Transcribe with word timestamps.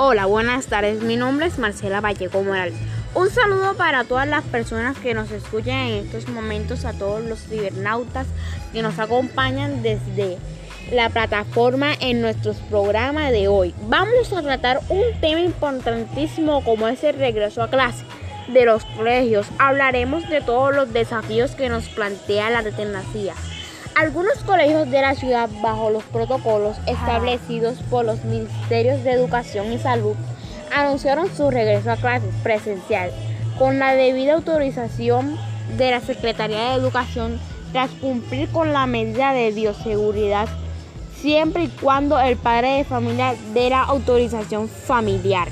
Hola, 0.00 0.26
buenas 0.26 0.66
tardes. 0.66 1.02
Mi 1.02 1.16
nombre 1.16 1.46
es 1.46 1.58
Marcela 1.58 2.00
Vallejo 2.00 2.44
Morales. 2.44 2.76
Un 3.16 3.30
saludo 3.30 3.74
para 3.74 4.04
todas 4.04 4.28
las 4.28 4.44
personas 4.44 4.96
que 4.96 5.12
nos 5.12 5.32
escuchan 5.32 5.74
en 5.74 6.06
estos 6.06 6.28
momentos, 6.28 6.84
a 6.84 6.92
todos 6.92 7.24
los 7.24 7.40
cibernautas 7.40 8.28
que 8.72 8.80
nos 8.80 9.00
acompañan 9.00 9.82
desde 9.82 10.38
la 10.92 11.10
plataforma 11.10 11.94
en 11.98 12.20
nuestros 12.20 12.58
programas 12.70 13.32
de 13.32 13.48
hoy. 13.48 13.74
Vamos 13.88 14.32
a 14.32 14.40
tratar 14.40 14.78
un 14.88 15.02
tema 15.20 15.40
importantísimo 15.40 16.62
como 16.62 16.86
es 16.86 17.02
el 17.02 17.16
regreso 17.16 17.60
a 17.60 17.68
clase 17.68 18.04
de 18.46 18.66
los 18.66 18.84
colegios. 18.84 19.48
Hablaremos 19.58 20.28
de 20.28 20.40
todos 20.40 20.76
los 20.76 20.92
desafíos 20.92 21.56
que 21.56 21.68
nos 21.68 21.88
plantea 21.88 22.50
la 22.50 22.62
tecnología. 22.62 23.34
Algunos 23.94 24.38
colegios 24.44 24.90
de 24.90 25.02
la 25.02 25.14
ciudad, 25.14 25.48
bajo 25.62 25.90
los 25.90 26.04
protocolos 26.04 26.76
establecidos 26.86 27.78
por 27.90 28.04
los 28.04 28.24
ministerios 28.24 29.02
de 29.04 29.12
Educación 29.12 29.72
y 29.72 29.78
Salud, 29.78 30.14
anunciaron 30.74 31.34
su 31.34 31.50
regreso 31.50 31.90
a 31.90 31.96
clases 31.96 32.34
presencial 32.42 33.10
con 33.58 33.78
la 33.78 33.94
debida 33.94 34.34
autorización 34.34 35.36
de 35.76 35.90
la 35.90 36.00
Secretaría 36.00 36.70
de 36.70 36.74
Educación 36.74 37.40
tras 37.72 37.90
cumplir 37.90 38.48
con 38.50 38.72
la 38.72 38.86
medida 38.86 39.32
de 39.32 39.50
bioseguridad 39.50 40.48
siempre 41.20 41.64
y 41.64 41.68
cuando 41.68 42.18
el 42.20 42.36
padre 42.36 42.76
de 42.76 42.84
familia 42.84 43.34
dé 43.52 43.70
la 43.70 43.82
autorización 43.82 44.68
familiar. 44.68 45.48